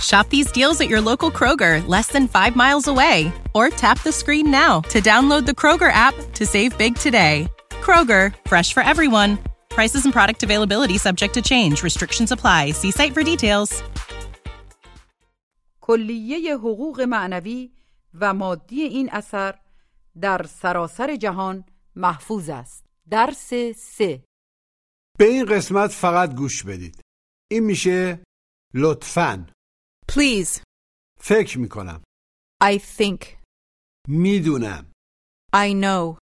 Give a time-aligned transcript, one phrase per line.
[0.00, 3.32] Shop these deals at your local Kroger, less than five miles away.
[3.54, 7.48] Or tap the screen now to download the Kroger app to save big today.
[7.86, 9.38] Kroger, fresh for everyone.
[9.70, 11.82] Prices and product availability subject to change.
[11.82, 12.72] Restrictions apply.
[12.72, 13.82] See site for details.
[15.80, 17.70] کلیه حقوق معنوی
[18.20, 19.54] و مادی این اثر
[20.20, 21.64] در سراسر جهان
[21.96, 24.24] محفوظ است درس سه
[25.18, 27.00] به این قسمت فقط گوش بدید
[27.50, 28.18] این میشه
[28.74, 29.46] لطفاً
[30.12, 30.60] Please.
[31.20, 32.02] فکر میکنم
[32.64, 33.24] I think.
[34.08, 34.92] میدونم
[35.56, 36.18] I know.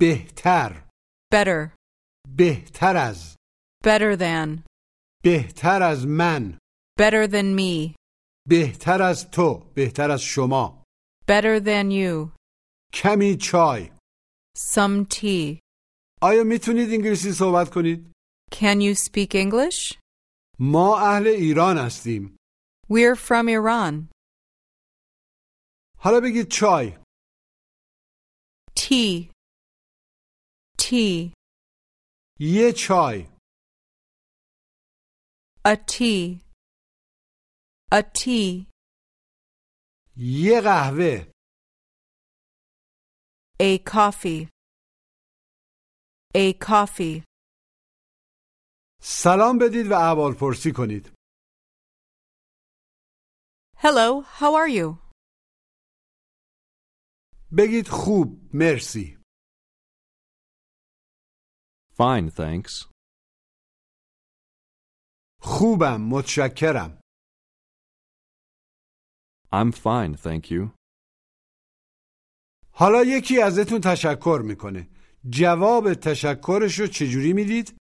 [0.00, 0.86] بهتر
[1.34, 1.70] Better.
[2.36, 3.36] بهتر از
[3.84, 4.62] Better than.
[5.24, 6.58] بهتر از من
[7.00, 7.94] Better than me.
[8.48, 10.82] بهتر از تو بهتر از شما
[11.30, 12.30] Better than you.
[12.94, 13.90] کمی چای
[14.58, 15.58] Some tea.
[16.22, 18.12] آیا میتونید انگلیسی صحبت کنید؟
[18.54, 19.98] Can you speak English?
[20.58, 22.36] ما اهل ایران هستیم
[22.91, 24.09] We're from Iran.
[25.97, 26.97] حالا بگید چای
[28.79, 29.31] Tea.
[30.77, 31.33] Tea.
[32.39, 33.27] یه چای
[35.67, 36.39] A tea.
[37.93, 38.65] A tea.
[40.17, 41.31] یه قهوه
[43.61, 44.47] A coffee.
[46.35, 47.23] A coffee.
[49.03, 51.20] سلام بدید و احوال پرسی کنید
[53.80, 54.98] Hello, how are you?
[57.58, 59.18] بگید خوب مرسی
[61.92, 62.90] Fine, thanks.
[65.40, 67.00] خوبم متشکرم
[69.52, 70.70] I'm fine, thank you.
[72.72, 74.88] حالا یکی ازتون تشکر میکنه
[75.30, 77.76] جواب تشکرش رو چجوری میدید؟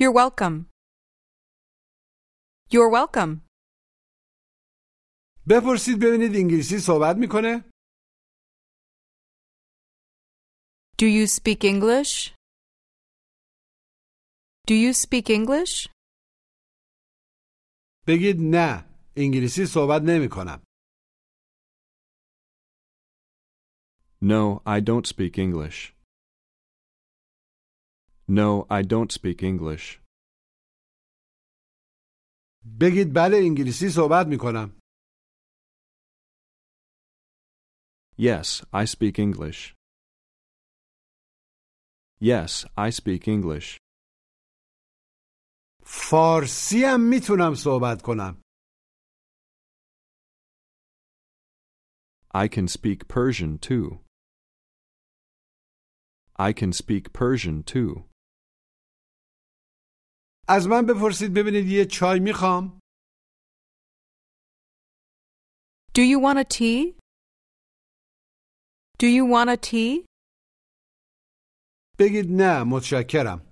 [0.00, 0.69] You're welcome.
[2.72, 3.40] You're welcome.
[5.48, 7.64] بپرسید ببینید انگلیسی صحبت میکنه؟
[11.02, 12.34] Do you speak English?
[14.68, 15.88] Do you speak English?
[18.06, 18.84] بگید نه
[19.16, 20.62] انگلیسی صحبت نمیکنم.
[24.22, 25.78] No, I don't speak English.
[28.28, 29.99] No, I don't speak English.
[32.80, 34.80] بگید بله انگلیسی صحبت میکنم.
[38.18, 39.74] Yes, I speak English.
[42.20, 43.78] Yes, I speak English.
[45.84, 48.42] فارسی هم میتونم صحبت کنم.
[52.34, 54.00] I can speak Persian too.
[56.38, 58.04] I can speak Persian too.
[60.48, 62.80] از من بپرسید ببینید یه چای میخوام.
[65.96, 66.96] Do you want a tea?
[68.98, 70.06] Do you want a tea?
[71.98, 73.50] بگید نه متشکرم.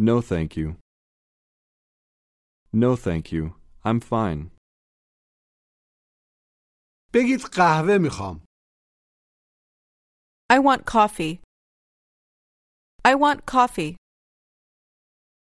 [0.00, 0.76] No, thank you.
[2.72, 3.44] No, thank you.
[3.84, 4.50] I'm fine.
[7.14, 8.44] بگید قهوه میخوام.
[10.52, 11.40] I want coffee.
[13.04, 13.96] I want coffee.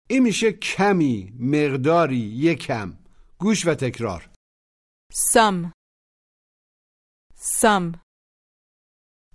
[0.09, 2.97] این میشه کمی، مقداری، یکم.
[3.39, 4.31] گوش و تکرار.
[5.13, 5.71] Some.
[7.35, 7.99] Some.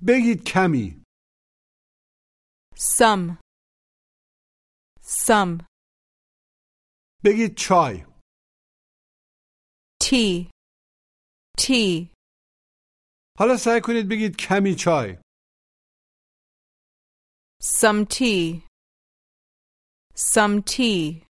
[0.06, 1.02] بگید کمی.
[2.74, 3.36] Some.
[5.02, 5.64] Some.
[7.24, 8.04] بگید چای
[10.04, 10.50] tea,
[11.58, 12.08] tea,
[13.38, 15.16] حالا سعی کنید بگید کمی چای
[17.62, 18.69] some tea,
[20.19, 21.25] some tea,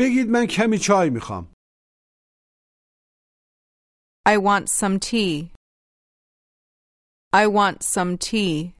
[0.00, 1.52] بگید من کمی چای میخوام
[4.28, 5.50] I want some tea.
[7.34, 8.74] I want some tea,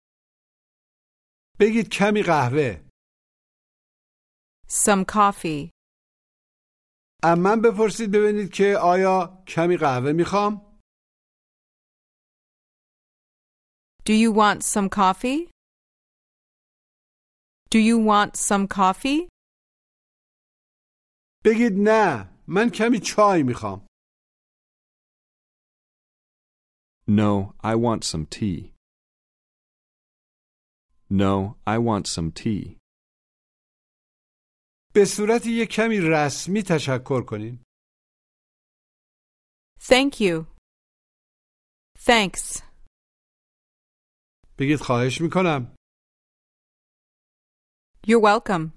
[1.61, 2.89] بگید کمی قهوه
[4.69, 5.71] some coffee.
[7.25, 10.73] اما بپرسید ببینید که آیا کمی قهوه میخوام
[14.05, 15.51] Do you want some coffee?
[17.71, 19.29] Do you want some coffee?
[21.45, 23.87] بگید نه من کمی چای میخوام
[27.09, 28.73] No, I want some tea.
[31.11, 32.79] No, I want some tea.
[34.95, 37.63] به صورت یک کمی رسمی تشکر کنین
[39.81, 40.47] Thank you.
[41.99, 42.63] Thanks.
[44.59, 45.75] بگید خواهش میکنم
[48.07, 48.73] You're welcome.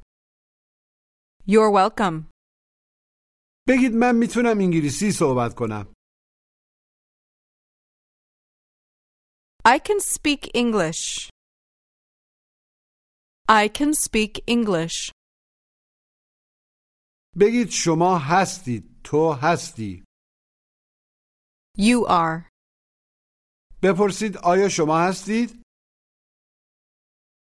[1.48, 2.30] You're welcome.
[3.68, 5.94] بگید من میتونم انگلیسی صحبت کنم
[9.68, 11.30] I can speak English.
[13.50, 15.12] I can speak English.
[17.40, 20.04] بگید شما هستید تو هستی
[21.78, 22.50] You are.
[23.84, 25.62] بپرسید آیا شما هستید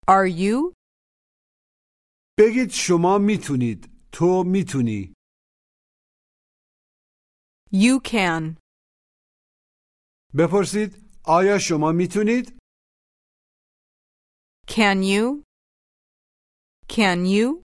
[0.10, 0.74] Are you?
[2.39, 5.15] بگید شما می‌تونید تو می‌تونی
[7.75, 8.57] You can.
[10.39, 12.59] بپرسید آیا شما می‌تونید
[14.67, 15.43] Can you?
[16.89, 17.63] Can you?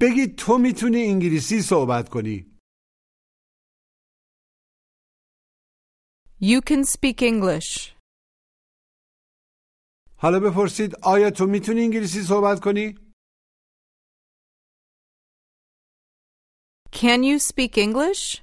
[0.00, 2.58] بگید تو می‌تونی انگلیسی صحبت کنی
[6.40, 7.98] You can speak English.
[10.16, 13.07] حالا بپرسید آیا تو می‌تونی انگلیسی صحبت کنی
[16.91, 18.41] Can you speak English?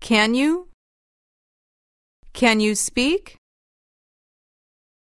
[0.00, 0.68] Can you?
[2.40, 3.36] Can you speak?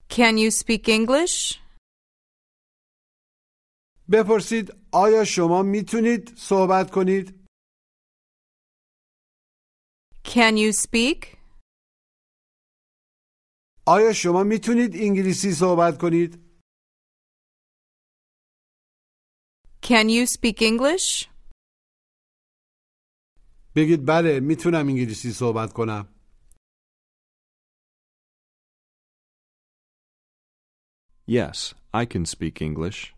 [0.08, 1.60] Can you speak English?
[4.12, 7.34] بپرسید آیا شما میتونید صحبت کنید
[10.24, 11.36] Can you speak?
[13.86, 16.41] آیا شما میتونید انگلیسی صحبت کنید
[19.82, 21.28] Can you speak English?
[23.76, 26.14] بگید بله میتونم انگلیسی صحبت کنم
[31.26, 33.14] Yes, I can speak English.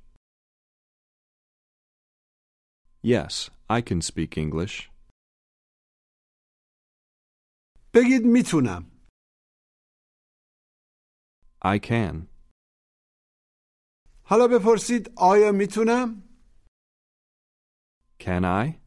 [3.02, 4.90] Yes, I can speak English.
[7.94, 8.90] بگید میتونم
[11.64, 12.26] I can.
[14.24, 16.23] حالا بپرسید آیا میتونم
[18.18, 18.80] Can I?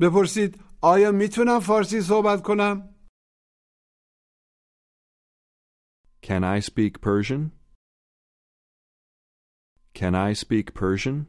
[0.00, 2.92] بپرسید آیا میتونم فارسی صحبت کنم
[6.22, 7.52] Can I speak Persian?
[9.94, 11.26] Can I speak Persian?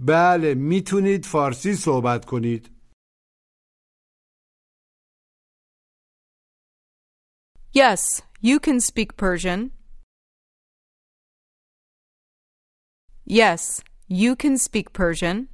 [0.00, 2.78] بله میتونید فارسی صحبت کنید
[7.74, 9.60] Yes, you can speak Persian.
[13.26, 13.62] Yes,
[14.21, 15.47] you can speak Persian.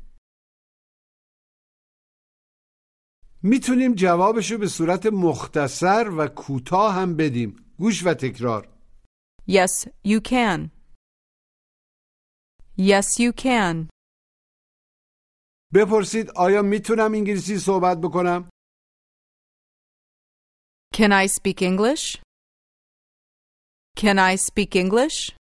[3.44, 8.68] می‌تونیم جوابشو به صورت مختصر و کوتاه هم بدیم گوش و تکرار
[9.48, 10.70] Yes, you can.
[12.78, 13.90] Yes, you can.
[15.74, 18.50] بپرسید آیا می‌تونم انگلیسی صحبت بکنم
[20.96, 22.22] Can I speak English?
[24.00, 25.39] Can I speak English?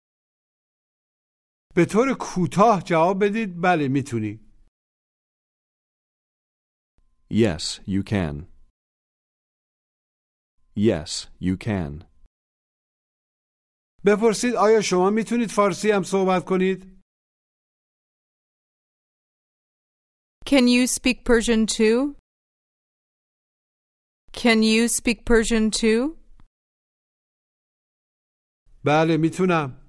[1.77, 4.39] به طور کوتاه جواب بدید بله می‌تونی
[7.33, 8.35] Yes, you can.
[10.75, 12.03] Yes, you can.
[14.05, 16.97] بپرسید آیا شما می‌تونید فارسی هم صحبت کنید
[20.45, 22.15] Can you speak Persian too?
[24.33, 26.17] Can you speak Persian too?
[28.85, 29.86] بله می‌تونم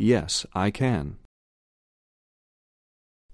[0.00, 1.06] Yes, I can.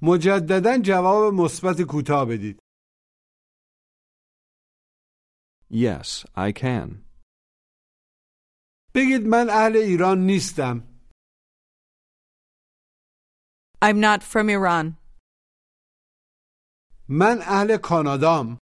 [0.02, 2.58] مجددا جواب مثبت کوتاه بدید
[5.70, 6.88] Yes, I can.
[8.94, 10.88] بگید من اهل ایران نیستم
[13.84, 14.96] I'm not from Iran.
[17.08, 18.58] من اهل کانادام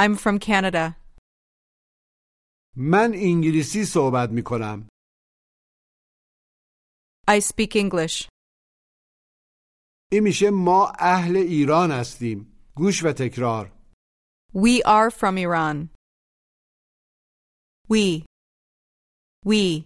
[0.00, 0.94] I'm from Canada.
[2.76, 4.88] من انگلیسی صحبت می کنم
[7.27, 8.27] I speak English.
[10.11, 13.71] این میشه ما اهل ایران هستیم گوش و تکرار
[14.53, 15.89] We are from Iran.
[17.89, 18.25] We.
[19.45, 19.85] We.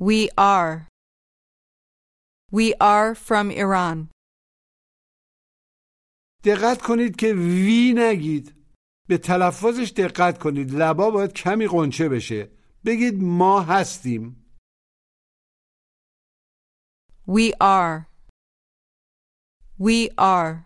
[0.00, 0.88] We are.
[2.50, 4.08] We are from Iran.
[6.44, 8.54] دقت کنید که وی نگید
[9.08, 12.50] به تلفظش دقت کنید لبا باید کمی قنچه بشه
[12.84, 14.41] بگید ما هستیم
[17.27, 18.07] We are.
[19.79, 20.65] We are.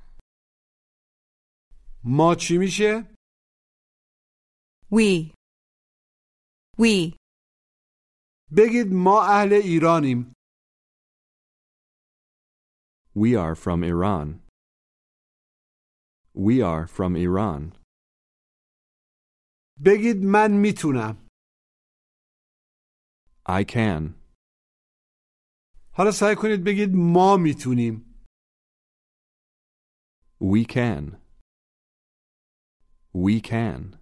[2.03, 3.15] ما چی میشه؟
[4.91, 5.33] We.
[6.77, 7.15] We.
[8.57, 10.33] بگید ما اهل ایرانیم
[13.15, 14.39] We are from Iran.
[16.33, 17.77] We are from Iran.
[19.85, 21.27] بگید من میتونم
[23.49, 24.13] I can.
[25.96, 28.02] حالا سعی کنید بگید ما می‌تونیم
[30.40, 31.16] We can.
[33.14, 33.96] We can.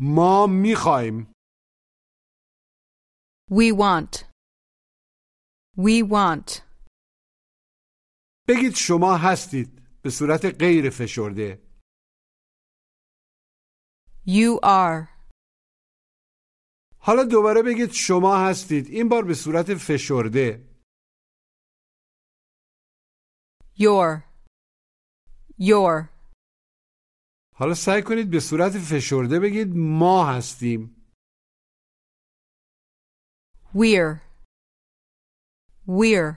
[0.00, 1.32] ما می‌خوایم
[3.50, 4.24] We want.
[5.76, 6.62] We want.
[8.48, 11.62] بگید شما هستید به صورت غیر فشرده
[14.26, 15.13] You are.
[17.06, 20.68] حالا دوباره بگید شما هستید این بار به صورت فشرده
[23.78, 24.22] Your.
[25.58, 26.08] Your.
[27.54, 30.96] حالا سعی کنید به صورت فشرده بگید ما هستیم
[33.74, 34.20] We're.
[35.86, 36.36] We're.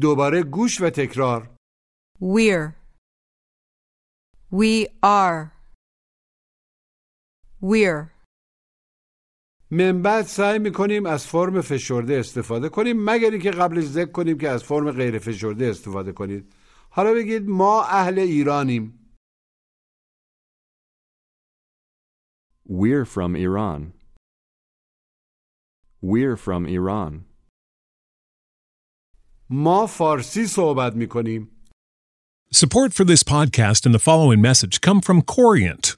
[0.00, 1.56] دوباره گوش و تکرار
[2.20, 2.72] We're.
[4.52, 5.52] We are.
[7.62, 8.17] We're.
[9.70, 14.48] من بعد سعی می‌کنیم از فرم فشرده استفاده کنیم مگر اینکه قبلش ذکر کنیم که
[14.48, 16.54] از فرم غیر فشرده استفاده کنید
[16.90, 18.94] حالا بگید ما اهل ایرانیم
[22.70, 23.80] We're from Iran.
[26.02, 27.24] We're from Iran.
[29.50, 31.50] ما فارسی صحبت می‌کنیم
[32.54, 35.97] Support for this podcast and the following message come from Corient.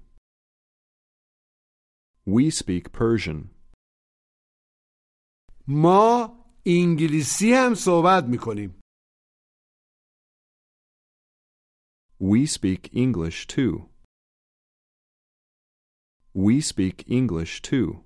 [2.26, 3.50] We speak Persian.
[5.68, 6.32] ما
[6.66, 8.80] انگلیسی هم صحبت میکنیم
[12.20, 13.88] We speak English too.
[16.34, 18.04] We speak English too.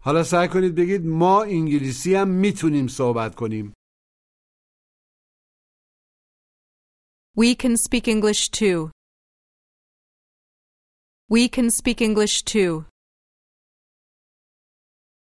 [0.00, 3.72] حالا سعی کنید بگید ما انگلیسی هم میتونیم صحبت کنیم
[7.38, 8.90] We can speak English too.
[11.30, 12.84] We can speak English too.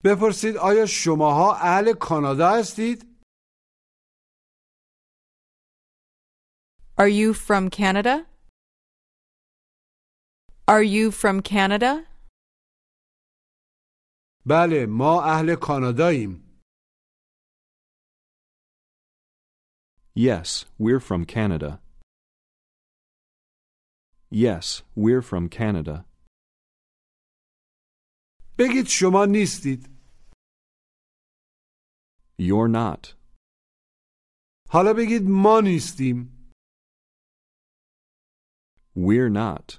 [0.04, 3.12] بپرسید آیا شماها اهل کانادا هستید؟
[6.98, 8.26] Are you from Canada?
[10.68, 12.06] Are you from Canada?
[14.46, 16.42] بله ما اهل کاناداییم
[20.14, 21.80] Yes, we're from Canada.
[24.30, 26.04] Yes, we're from Canada.
[28.58, 29.88] بگید شما نیستید
[32.38, 33.14] You're not.
[34.70, 36.38] حالا بگید ما نیستیم
[38.96, 39.78] We're not.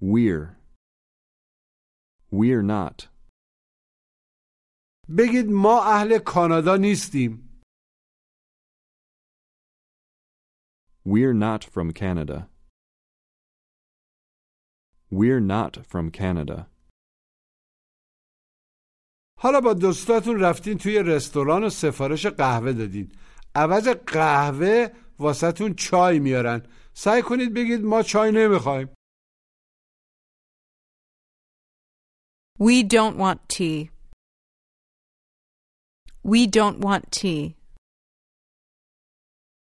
[0.00, 0.56] We're.
[2.32, 3.08] We're not.
[5.18, 7.43] بگید ما اهل کانادا نیستیم
[11.04, 12.48] We're not from Canada.
[15.10, 16.66] We're not from Canada.
[19.38, 23.12] حالا با دوستاتون رفتین توی رستوران و سفارش قهوه دادین
[23.54, 24.88] عوض قهوه
[25.18, 26.62] واسهتون چای میارن
[26.94, 28.88] سعی کنید بگید ما چای نمیخوایم
[32.58, 33.90] We don't want tea.
[36.32, 37.56] We don't want tea.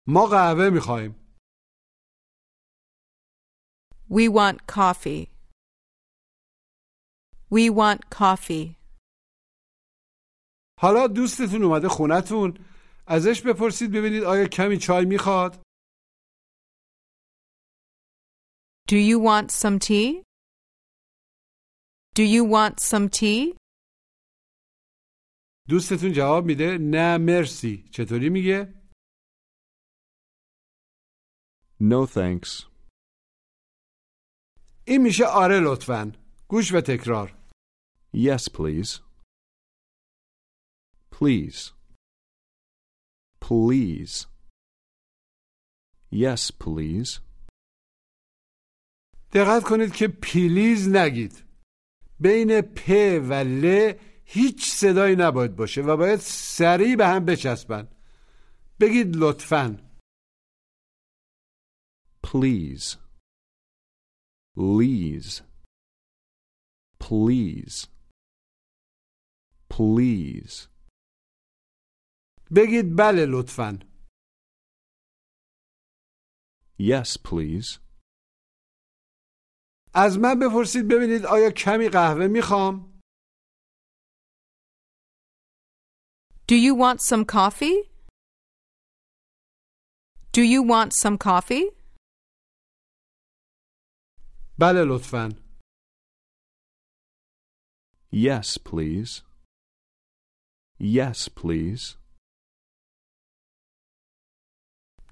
[0.08, 1.16] ما قهوه میخوایم
[4.10, 5.24] We want coffee.
[7.50, 8.76] We want coffee.
[10.80, 12.66] حالا دوستتون اومده خونتون
[13.08, 15.64] ازش بپرسید ببینید آیا کمی چای میخواد
[18.92, 20.24] Do you want some tea?
[22.16, 23.58] Do you want some tea?
[25.70, 28.84] دوستتون جواب میده نه مرسی چطوری میگه
[31.82, 32.67] No thanks.
[34.89, 36.13] این میشه آره لطفا
[36.49, 37.35] گوش و تکرار
[38.17, 39.01] Yes, please.
[41.11, 41.73] Please.
[43.41, 44.27] Please.
[46.11, 47.21] Yes, please.
[49.33, 51.45] دقت کنید که پلیز نگید
[52.21, 52.91] بین پ
[53.29, 53.93] و ل
[54.25, 57.89] هیچ صدایی نباید باشه و باید سریع به هم بچسبن
[58.81, 59.77] بگید لطفا
[62.27, 63.08] Please.
[64.58, 65.42] Please.
[67.00, 67.88] Please.
[69.70, 70.68] Please.
[72.56, 73.80] بگید بله لطفا
[76.80, 77.80] Yes, please.
[79.96, 82.94] از من بپرسید ببینید آیا کمی قهوه میخوام
[86.48, 87.90] Do you want some coffee?
[90.34, 91.66] Do you want some coffee?
[94.60, 95.44] بله لطفا
[98.16, 99.24] Yes, please.
[100.80, 101.98] Yes, please.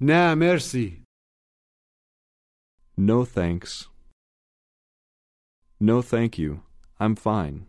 [0.02, 1.04] نه مرسی
[2.98, 3.90] No thanks.
[5.82, 6.62] No thank you.
[7.00, 7.66] I'm fine.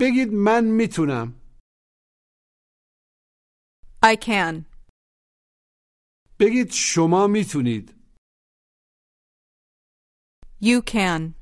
[0.00, 1.40] بگید من میتونم
[4.04, 4.64] I can.
[6.40, 7.93] بگید شما میتونید
[10.65, 11.33] You can.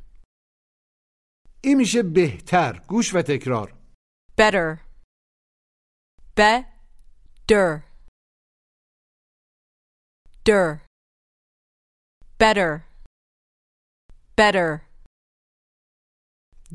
[1.62, 3.73] این میشه بهتر گوش و تکرار
[4.41, 4.79] Better.
[6.36, 7.83] Better.
[10.45, 10.81] Der.
[12.39, 12.81] Better.
[14.38, 14.81] Better.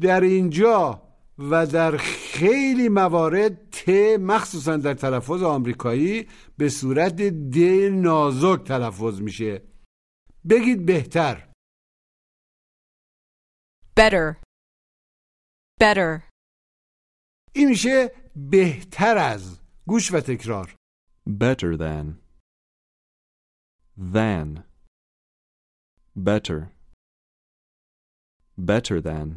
[0.00, 1.02] در اینجا
[1.38, 3.88] و در خیلی موارد ت
[4.20, 7.58] مخصوصا در تلفظ آمریکایی به صورت د
[7.92, 9.62] نازک تلفظ میشه
[10.50, 11.47] بگید بهتر
[13.98, 14.36] Better.
[15.80, 16.22] Better.
[17.52, 20.74] این میشه بهتر از گوش و تکرار
[21.28, 22.06] Better than.
[24.14, 24.62] Than.
[26.16, 26.60] Better.
[28.58, 29.28] Better than.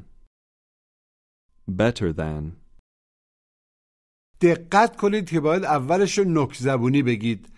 [1.67, 2.51] Better than.
[4.41, 7.49] دقت کنید که باید اولش رو نک زبونی بگید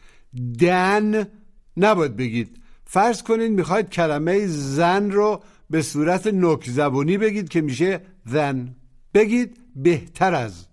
[0.59, 1.31] دن
[1.77, 8.19] نباید بگید فرض کنید می‌خواید کلمه زن رو به صورت نک زبونی بگید که میشه
[8.25, 8.75] زن
[9.13, 10.67] بگید بهتر از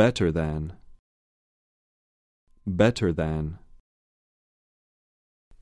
[0.00, 0.62] Better than.
[2.80, 3.58] Better than.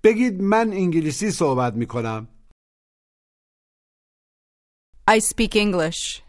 [0.05, 2.29] بگید من انگلیسی صحبت می‌کنم
[5.11, 6.23] I speak English.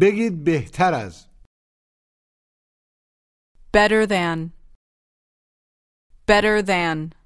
[0.00, 1.26] بگید بهتر از
[3.76, 4.50] Better than.
[6.28, 7.23] Better than.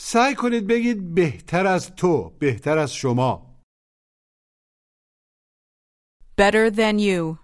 [0.00, 3.48] سعی کنید بگید بهتر از تو بهتر از شما
[6.40, 7.38] Better than you.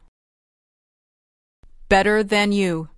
[1.89, 2.89] Better than you.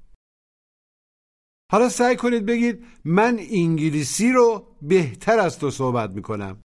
[1.72, 6.62] حالا سعی کنید بگید من انگلیسی رو بهتر از تو صحبت می‌کنم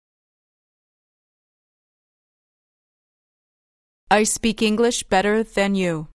[4.11, 6.09] I speak English better than you.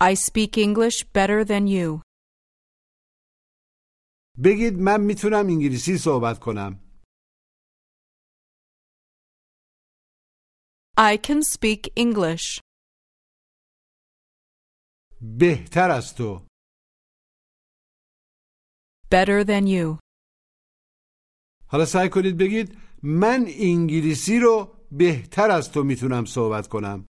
[0.00, 2.00] I speak English better than you.
[4.44, 6.80] بگید من می‌تونم انگلیسی صحبت کنم
[10.98, 12.60] I can speak English.
[15.20, 16.46] بهتر از تو
[19.14, 19.98] Better than you.
[21.66, 27.06] حالا سعی کنید بگید من انگلیسی رو بهتر از تو می‌تونم صحبت کنم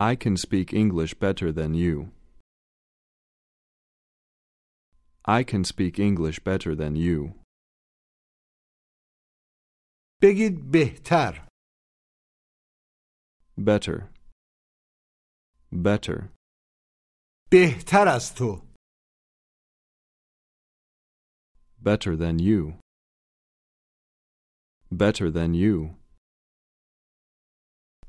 [0.00, 2.23] I can speak English better than you.
[5.25, 7.39] I can speak English better than you.
[10.21, 11.47] بگید بهتر
[13.57, 14.09] Better.
[15.71, 16.29] Better.
[17.51, 18.61] بهتر از تو
[21.81, 22.79] Better than you.
[24.91, 25.95] Better than you.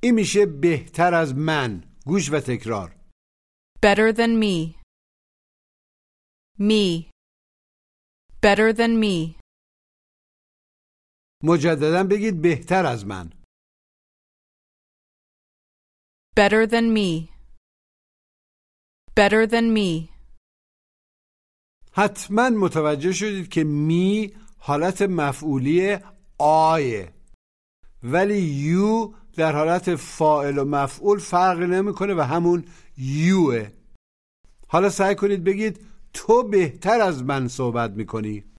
[0.03, 2.97] این میشه بهتر از من گوش و تکرار
[3.87, 4.81] Better than me.
[6.60, 7.10] Me.
[8.42, 9.36] Better than me.
[11.44, 13.30] مجددا بگید بهتر از من
[16.38, 17.30] Better than me.
[19.16, 20.10] Better than me.
[21.92, 25.98] حتما متوجه شدید که می حالت مفعولی
[26.38, 27.14] آیه
[28.04, 32.66] ولی یو در حالت فاعل و مفعول فرق نمی‌کنه و همون
[32.98, 33.70] یوه
[34.68, 38.56] حالا سعی کنید بگید تو بهتر از من صحبت می‌کنی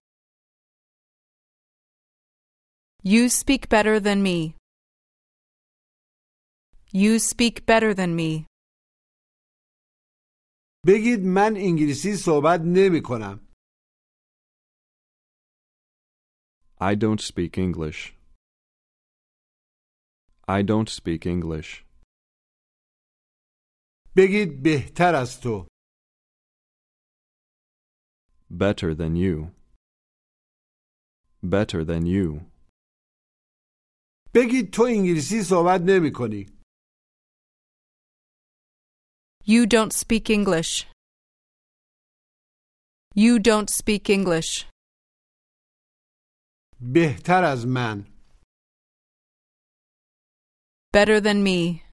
[3.05, 4.39] You speak better than me.
[6.93, 8.47] You speak better than me.
[10.87, 13.47] بگید من انگلیسی صحبت نمی کنم
[16.81, 18.01] I don't speak English.
[20.49, 21.87] I don't speak English.
[24.17, 25.69] بگید بهتر از تو
[28.50, 29.52] Better than you.
[31.44, 32.52] Better than you.
[34.34, 36.46] بگید تو انگلیسی صحبت نمی کنی
[39.46, 40.72] You don't speak English.
[43.16, 44.70] You don't speak English.
[46.82, 48.06] بهتر از من
[50.94, 51.84] Better than me.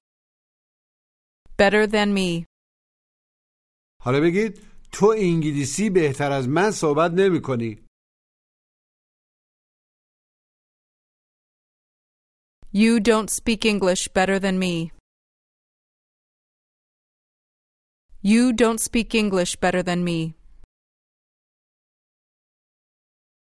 [1.57, 2.45] Better than me.
[4.01, 4.59] حالا بگید
[4.94, 7.84] تو انگلیسی بهتر از من صحبت نمی کنی
[12.82, 14.90] You don't speak English better than me.
[18.32, 20.34] You don't speak English better than me.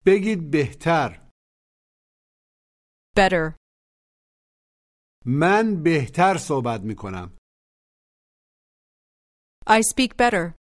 [0.05, 1.29] بگید بهتر
[3.17, 3.55] Better.
[5.25, 7.37] من بهتر صحبت می کنم
[9.69, 10.58] I speak better.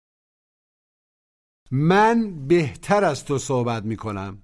[1.76, 4.44] من بهتر از تو صحبت می کنم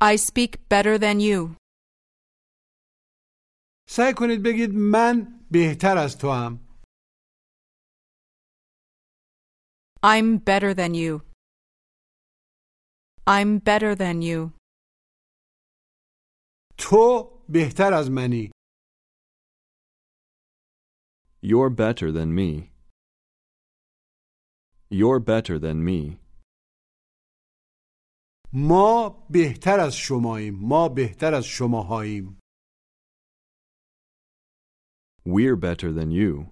[0.00, 1.56] I speak better than you.
[3.88, 6.68] سعی کنید بگید من بهتر از تو هم
[10.04, 11.20] I'm better than you.
[13.26, 14.50] I'm better than you.
[16.78, 18.50] تو بهتر از منی
[21.42, 22.77] You're better than me.
[24.91, 26.17] You're better than me.
[28.53, 32.39] ما بهتر از شماییم ما بهتر از شماهاییم
[35.25, 36.49] We're better than you.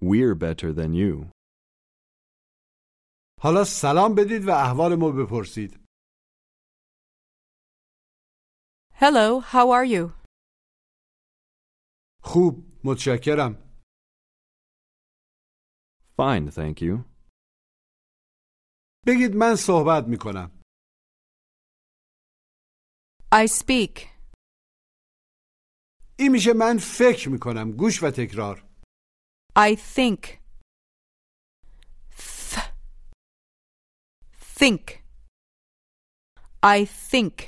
[0.00, 1.30] We're better than you.
[3.40, 5.86] حالا سلام بدید و احوال ما بپرسید
[8.94, 10.26] Hello, how are you?
[12.22, 13.69] خوب متشکرم
[16.21, 17.03] Fine, thank you.
[19.07, 20.51] بگید من صحبت می کنم
[23.35, 24.07] I speak.
[26.19, 28.65] این میشه من فکر می کنم گوش و تکرار
[29.57, 30.25] I think.
[32.17, 32.59] Th.
[34.59, 34.91] Think.
[36.65, 37.43] I think.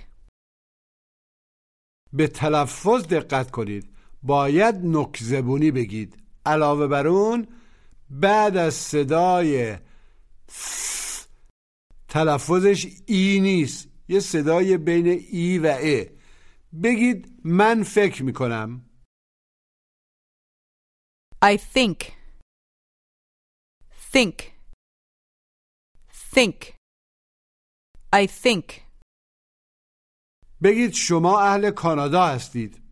[2.13, 7.47] به تلفظ دقت کنید باید نکزبونی بگید علاوه بر اون
[8.21, 9.77] بعد از صدای
[12.07, 16.03] تلفظش ای نیست یه صدای بین ای و ا
[16.83, 18.89] بگید من فکر می کنم
[21.45, 21.99] I think.
[24.13, 24.37] Think.
[26.33, 26.59] Think.
[28.13, 28.81] I think.
[30.63, 32.83] بگید شما اهل کانادا هستید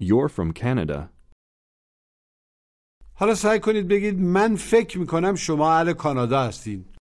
[0.00, 1.19] You're from Canada.
[3.20, 6.96] حالا سعی کنید بگید من فکر می کنم شما اهل کانادا هستید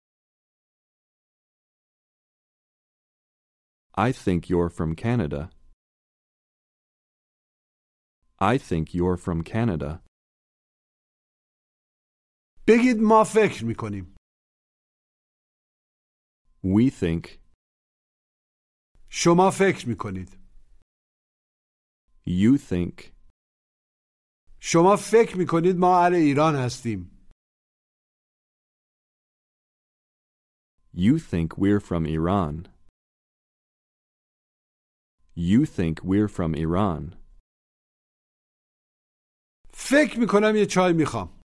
[3.98, 5.50] I think you're from Canada.
[8.40, 10.02] I think you're from Canada.
[12.68, 14.16] بگید ما فکر می‌کنیم
[16.64, 17.38] We think,
[19.10, 20.38] شما فکر می‌کنید
[22.26, 23.17] you think,
[24.59, 27.13] شما فکر میکنید ما اهل ایران هستیم
[30.95, 32.67] you think we're from Iran.
[35.35, 37.15] You think we're from Iran.
[39.73, 41.39] فکر میکنم یه چای میخوام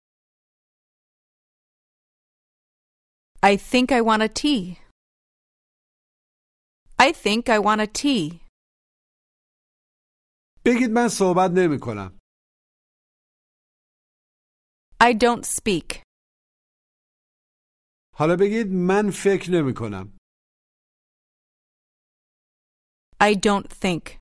[3.43, 4.79] I think I want a tea.
[6.99, 8.41] I think I want a tea.
[10.65, 12.19] بگید من صحبت نمی کنم
[15.01, 16.01] I don't speak.
[18.15, 20.17] حالا بگید من فکر نمی کنم
[23.23, 24.17] I don't think.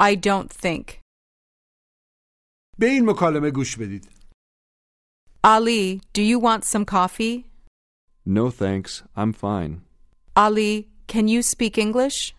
[0.00, 1.00] I don't think.
[2.78, 4.22] به این مکالمه گوش بدید
[5.44, 7.46] Ali, do you want some coffee?
[8.24, 9.82] No thanks, I'm fine.
[10.36, 12.34] Ali, can you speak English?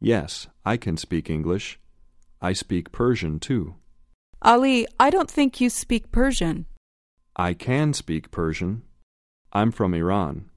[0.00, 1.80] Yes, I can speak English.
[2.40, 3.74] I speak Persian too.
[4.43, 6.65] Ali, I don't think you speak Persian.
[7.35, 8.81] I can speak Persian.
[9.53, 10.49] I'm from Iran.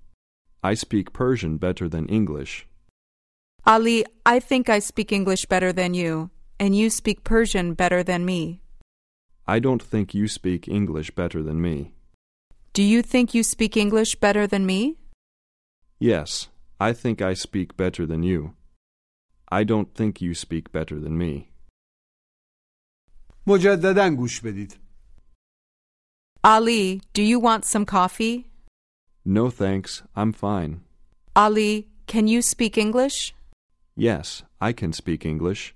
[0.63, 2.67] I speak Persian better than English.
[3.67, 8.25] Ali, I think I speak English better than you, and you speak Persian better than
[8.25, 8.61] me.
[9.47, 11.93] I don't think you speak English better than me.
[12.73, 14.97] Do you think you speak English better than me?
[15.99, 16.49] Yes,
[16.81, 18.55] I think I speak better than you.
[19.53, 21.51] I don't think you speak better than me.
[23.48, 24.80] مجددا گوش بدید
[26.44, 28.48] Ali, do you want some coffee?
[29.26, 30.82] No thanks, I'm fine.
[31.36, 33.36] Ali, can you speak English?
[33.96, 35.76] Yes, I can speak English.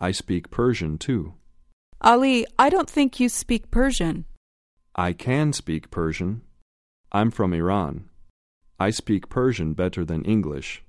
[0.00, 1.34] I speak Persian too.
[2.00, 4.24] Ali, I don't think you speak Persian.
[4.96, 6.42] I can speak Persian.
[7.12, 8.10] I'm from Iran.
[8.80, 10.82] I speak Persian better than English.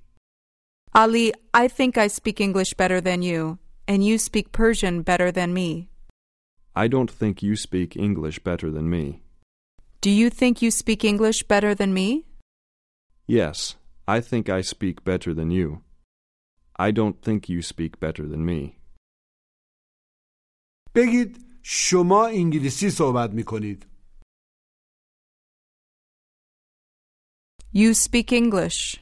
[0.92, 5.54] Ali, I think I speak English better than you, and you speak Persian better than
[5.54, 5.88] me.
[6.76, 9.22] I don't think you speak English better than me.
[10.00, 12.08] Do you think you speak English better than me?
[13.26, 15.68] Yes, I think I speak better than you.
[16.76, 18.76] I don't think you speak better than me.
[20.94, 23.86] بگید شما انگلیسی صحبت می کنید
[27.74, 28.98] You speak English.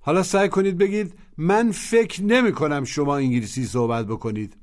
[0.00, 4.56] حالا سعی کنید بگید من فکر نمی کنم شما انگلیسی صحبت بکنید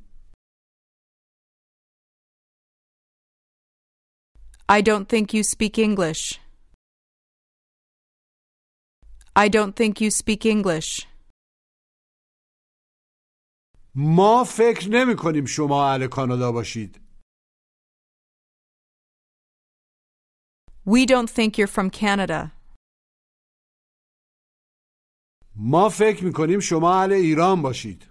[4.78, 6.40] I don't think you speak English.
[9.36, 11.08] I don't think you speak English.
[13.96, 17.00] ما فکر نمی کنیم شما اهل کانادا باشید
[20.86, 22.52] We don't think you're from Canada.
[25.56, 28.10] ما فکر می کنیم شما اهل ایران باشید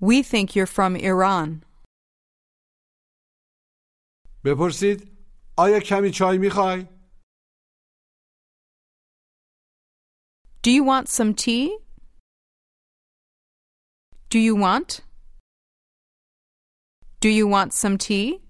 [0.00, 1.64] We think you're from Iran.
[4.45, 5.19] بپرسید
[5.57, 6.87] آیا کمی چای می‌خوای؟
[10.63, 11.77] Do you want some tea?
[14.29, 14.89] Do you want?
[17.21, 18.49] Do you want some tea?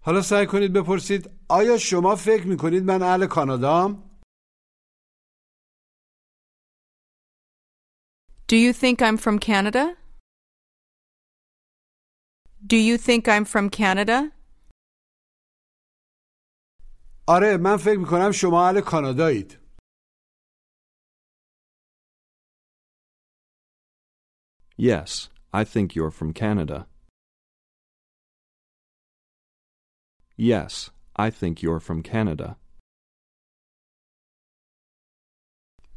[0.00, 4.10] حالا سعی کنید بپرسید آیا شما فکر می کنید من اهل کانادام؟
[8.48, 10.03] Do you think I'm from Canada?
[12.65, 14.31] Do you think I'm from Canada?
[17.27, 19.59] آره من فکر می کنم شما اهل کانادایید
[24.77, 26.87] Yes, I think you're from Canada.
[30.37, 32.55] Yes, I think you're from Canada.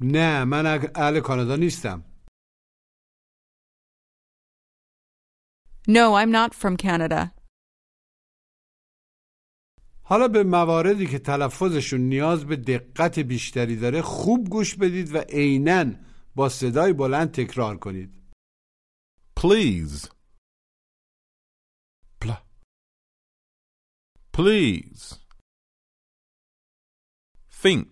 [0.00, 2.05] نه من اهل کانادا نیستم
[5.88, 7.30] No, I'm not from Canada.
[10.04, 15.84] حالا به مواردی که تلفظشون نیاز به دقت بیشتری داره خوب گوش بدید و عینا
[16.34, 18.22] با صدای بلند تکرار کنید
[19.40, 20.08] Please.
[22.20, 22.42] Pl-
[24.32, 25.02] Please.
[27.62, 27.90] Think.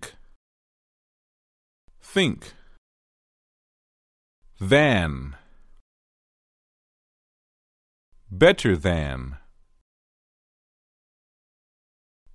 [2.15, 2.41] Think.
[4.73, 5.13] Than.
[8.38, 9.38] Better than.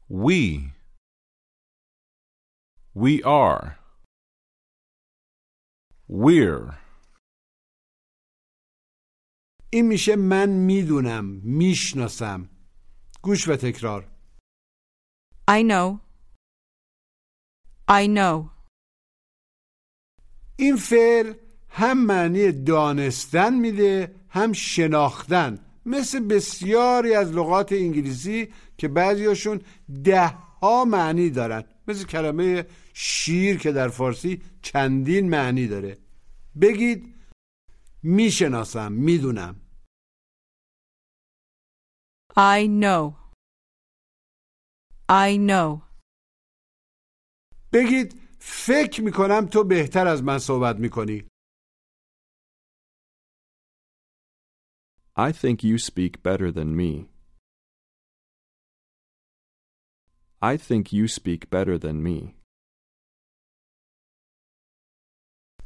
[0.08, 0.72] We.
[2.94, 3.78] We are.
[6.08, 6.74] We're.
[9.70, 12.50] این میشه من می‌دونم می‌شناسم
[13.22, 14.10] گوش و تکرار
[15.50, 16.00] I know.
[17.88, 18.50] I know.
[20.56, 21.34] این فعل
[21.68, 29.60] هم معنی دانستن میده هم شناختن مثل بسیاری از لغات انگلیسی که بعضیاشون
[30.04, 30.26] ده
[30.62, 35.98] ها معنی دارن مثل کلمه شیر که در فارسی چندین معنی داره
[36.60, 37.14] بگید
[38.02, 39.60] می‌شناسم می‌دونم
[42.36, 43.14] I know.
[45.08, 45.82] I know.
[47.72, 51.24] بگید فکر می‌کنم تو بهتر از من صحبت می‌کنی
[55.19, 57.09] I think you speak better than me.
[60.41, 62.35] I think you speak better than me.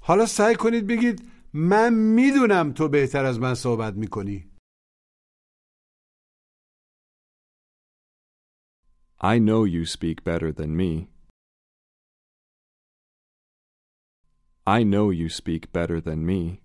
[0.01, 1.21] حالا سعی کنید بگید
[1.53, 4.49] من میدونم تو بهتر از من صحبت میکنی
[9.21, 11.10] I know you speak better than me.
[14.65, 16.62] I know you speak better than me.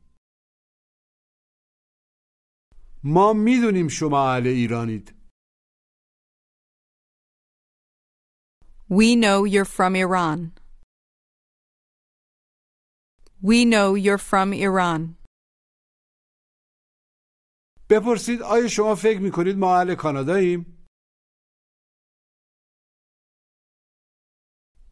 [3.04, 5.14] ما میدونیم شما اهل ایرانید
[8.90, 10.52] We know you're from Iran.
[13.42, 15.16] We know you're from Iran.
[17.90, 20.74] بپرسید آیا شما فکر میکنید ما اهل کاناداییم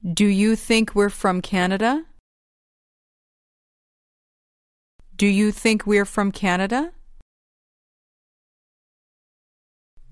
[0.04, 2.06] Do you think we're from Canada?
[5.16, 6.92] Do you think we're from Canada?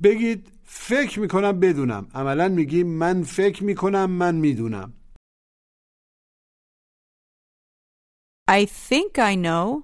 [0.03, 4.93] بگید فکر می‌کنم بدونم عملا میگیم من فکر می‌کنم من می‌دونم
[8.49, 9.84] I think I know.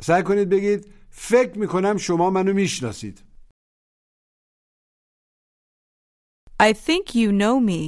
[0.00, 3.22] سعی کنید بگید فکر می‌کنم شما منو می‌شناسید
[6.62, 7.82] I think you know me.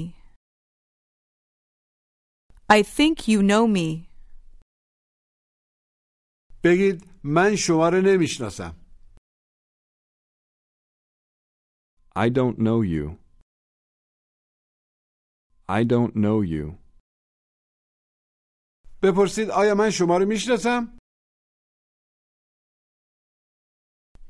[2.71, 4.09] I think you know me.
[6.65, 8.77] بگید من شما رو نمی‌شناسم
[12.18, 13.18] I don't know you.
[15.70, 16.78] I don't know you.
[19.04, 20.98] بپرسید آیا من شما رو میشناسم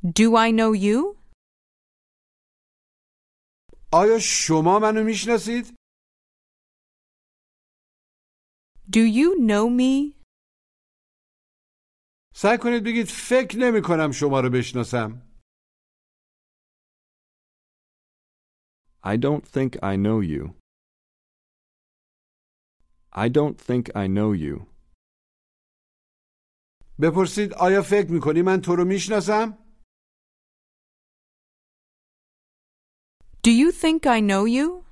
[0.03, 1.17] Do I know you?
[3.93, 5.65] آیا شما منو میشناسید
[8.89, 10.23] Do you know me?
[12.35, 15.26] سعی کنید بگید فکر نمی کنم شما رو بشناسم
[19.07, 20.43] I don't think I know you.
[23.11, 24.67] I don't think I know you.
[27.01, 29.57] بپرسید آیا فکر میکنی من تو رو میشناسم
[33.47, 34.83] Do you think I know you?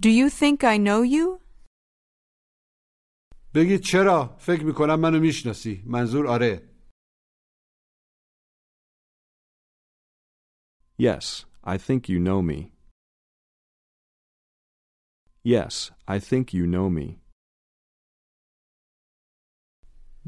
[0.00, 1.40] Do you think I know you?
[3.54, 6.70] بگید چرا فکر میکنم منو میشناسی منظور آره
[11.02, 11.26] Yes,
[11.64, 12.58] I think you know me.
[15.42, 17.20] Yes, I think you know me.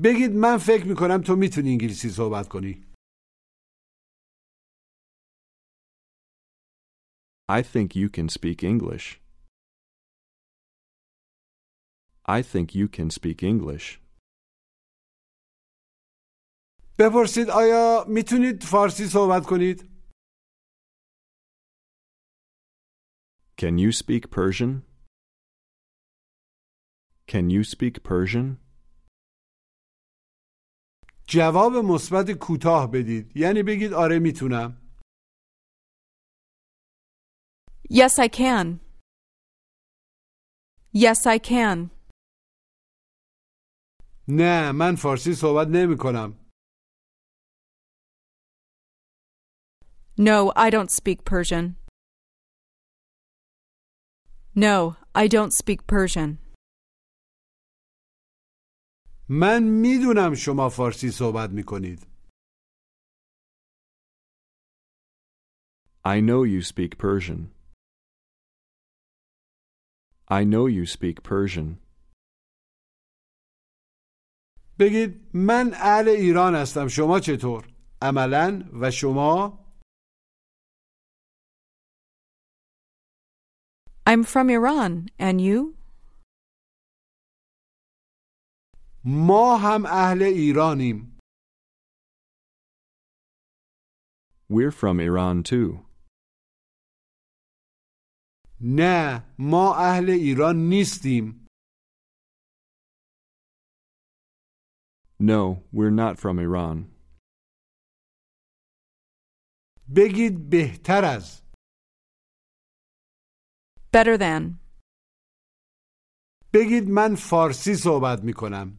[0.05, 2.85] بگید من فکر میکنم تو میتونی انگلیسی صحبت کنی
[7.51, 9.07] I think you can speak English.
[12.25, 13.99] I think you can speak English.
[16.99, 19.89] بپرسید آیا میتونید فارسی صحبت کنید
[23.57, 24.83] Can you speak Persian?
[27.27, 28.59] Can you speak Persian?
[31.29, 34.79] جواب مثبت کوتاه بدید یعنی بگید آره میتونم
[37.91, 38.81] Yes, I can.
[40.95, 41.91] Yes, I can.
[44.29, 46.39] نه من فارسی صحبت نمی کنم
[50.19, 51.77] No, I don't speak Persian.
[54.57, 56.39] No, I don't speak Persian.
[59.29, 62.07] من میدونم شما فارسی صحبت می کنید
[66.05, 67.51] I know you speak Persian.
[70.29, 71.79] I know you speak Persian.
[74.79, 77.69] بگید من اهل ایران هستم شما چطور
[78.03, 79.59] عملا و شما
[84.07, 85.09] I'm from Iran.
[85.19, 85.77] And you?
[89.05, 91.19] ما هم اهل ایرانیم
[94.51, 95.87] We're from Iran too.
[98.61, 101.47] نه ما اهل ایران نیستیم
[105.21, 106.89] No, we're not from Iran.
[109.97, 111.43] بگید بهتر از
[113.92, 114.60] Better than.
[116.54, 118.78] بگید من فارسی صحبت می کنم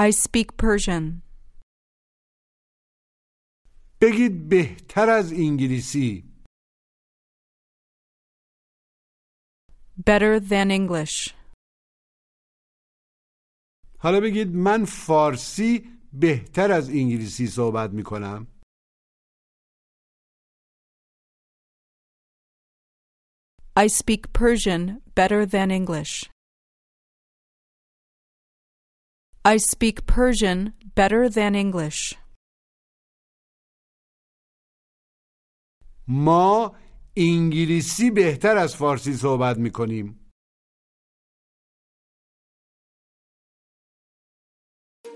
[0.00, 1.22] I speak Persian.
[4.00, 6.24] بگید بهتر از انگلیسی
[10.06, 11.34] Better than English.
[13.98, 18.46] حالا بگید من فارسی بهتر از انگلیسی صحبت می کنم
[23.75, 26.29] I speak Persian better than English.
[29.43, 32.15] I speak Persian better than English.
[36.07, 36.75] ما
[37.17, 40.17] انگلیسی بهتر از فارسی صحبت می کنیم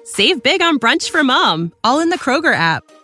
[0.05, 2.83] Save big on brunch for mom, all in the Kroger app.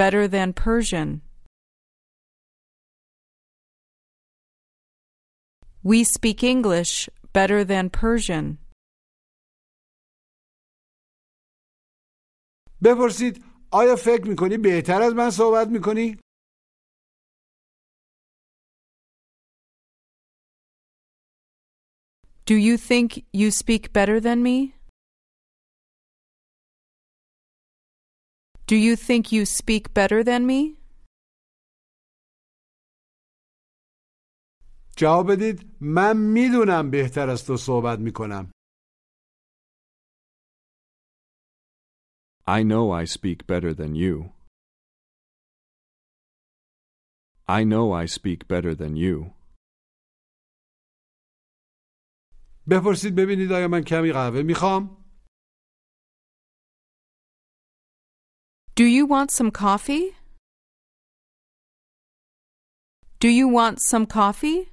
[0.00, 1.22] better than Persian.
[5.82, 8.58] We speak English better than Persian.
[12.84, 16.16] بپرسید آیا فکر می کنی بهتر از من صحبت می کنی؟
[22.46, 24.74] Do you think you speak better than me?
[28.70, 30.76] Do you think you speak better than me?
[34.96, 38.50] جواب بدید من میدونم بهتر از تو صحبت می کنم
[42.48, 44.30] I know I speak better than you.
[47.48, 49.32] I know I speak better than you.
[52.70, 54.99] بپرسید ببینید آیا من کمی قهوه میخوام؟
[58.74, 60.14] Do you want some coffee?
[63.20, 64.68] Do you want some coffee?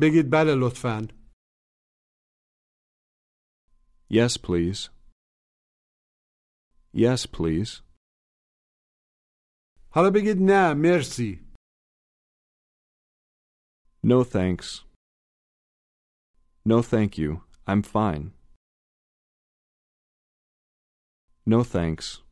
[0.00, 1.08] بگید بله لطفاً
[4.12, 4.90] Yes, please.
[6.92, 7.82] Yes, please.
[9.92, 11.46] حالا بگید نه مرسی
[14.06, 14.84] No thanks.
[16.64, 17.30] No thank you.
[17.66, 18.32] I'm fine.
[21.46, 22.22] No thanks.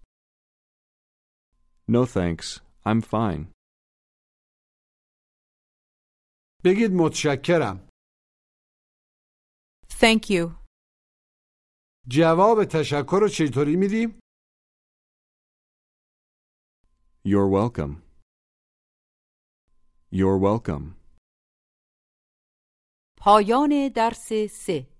[1.89, 2.61] No thanks.
[2.85, 3.53] I'm fine.
[6.65, 7.89] بگید متشکرم
[9.91, 10.69] Thank you.
[12.09, 14.21] جواب تشکر رو چطوری میدیم؟
[17.27, 18.03] You're welcome.
[20.13, 20.95] You're welcome.
[23.17, 24.92] پایان درس سه